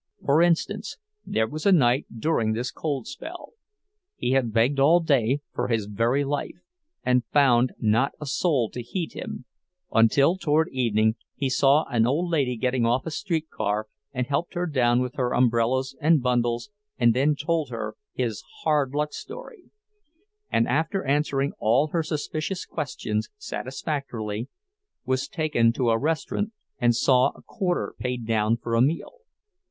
For 0.25 0.41
instance, 0.41 0.97
there 1.27 1.45
was 1.45 1.63
a 1.67 1.71
night 1.71 2.07
during 2.17 2.53
this 2.53 2.71
cold 2.71 3.05
spell. 3.05 3.53
He 4.15 4.31
had 4.31 4.51
begged 4.51 4.79
all 4.79 4.99
day, 4.99 5.41
for 5.53 5.67
his 5.67 5.85
very 5.85 6.23
life, 6.23 6.57
and 7.03 7.23
found 7.31 7.73
not 7.77 8.13
a 8.19 8.25
soul 8.25 8.71
to 8.71 8.81
heed 8.81 9.13
him, 9.13 9.45
until 9.93 10.37
toward 10.39 10.69
evening 10.69 11.17
he 11.35 11.51
saw 11.51 11.83
an 11.85 12.07
old 12.07 12.31
lady 12.31 12.57
getting 12.57 12.83
off 12.83 13.05
a 13.05 13.11
streetcar 13.11 13.87
and 14.11 14.25
helped 14.25 14.55
her 14.55 14.65
down 14.65 15.01
with 15.01 15.13
her 15.17 15.35
umbrellas 15.35 15.95
and 16.01 16.23
bundles 16.23 16.71
and 16.97 17.13
then 17.13 17.35
told 17.35 17.69
her 17.69 17.95
his 18.11 18.43
"hard 18.63 18.95
luck 18.95 19.13
story," 19.13 19.65
and 20.49 20.67
after 20.67 21.05
answering 21.05 21.53
all 21.59 21.89
her 21.89 22.01
suspicious 22.01 22.65
questions 22.65 23.29
satisfactorily, 23.37 24.47
was 25.05 25.27
taken 25.27 25.71
to 25.71 25.91
a 25.91 25.97
restaurant 25.99 26.53
and 26.79 26.95
saw 26.95 27.27
a 27.35 27.43
quarter 27.43 27.93
paid 27.99 28.25
down 28.25 28.57
for 28.57 28.73
a 28.73 28.81
meal. 28.81 29.19